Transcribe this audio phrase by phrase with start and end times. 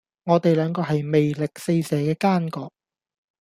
[0.23, 2.73] 我地兩個係魅力四射既奸角